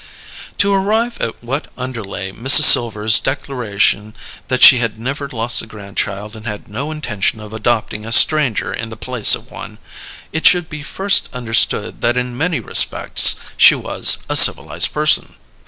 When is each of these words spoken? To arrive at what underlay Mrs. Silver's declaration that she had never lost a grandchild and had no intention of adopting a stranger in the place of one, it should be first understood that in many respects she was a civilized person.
To 0.57 0.73
arrive 0.73 1.21
at 1.21 1.43
what 1.43 1.67
underlay 1.77 2.31
Mrs. 2.31 2.63
Silver's 2.63 3.19
declaration 3.19 4.15
that 4.47 4.63
she 4.63 4.79
had 4.79 4.97
never 4.97 5.27
lost 5.29 5.61
a 5.61 5.67
grandchild 5.67 6.35
and 6.35 6.43
had 6.47 6.67
no 6.67 6.89
intention 6.89 7.39
of 7.39 7.53
adopting 7.53 8.03
a 8.03 8.11
stranger 8.11 8.73
in 8.73 8.89
the 8.89 8.97
place 8.97 9.35
of 9.35 9.51
one, 9.51 9.77
it 10.31 10.47
should 10.47 10.69
be 10.69 10.81
first 10.81 11.29
understood 11.33 12.01
that 12.01 12.17
in 12.17 12.35
many 12.35 12.59
respects 12.59 13.35
she 13.55 13.75
was 13.75 14.17
a 14.27 14.35
civilized 14.35 14.91
person. 14.91 15.35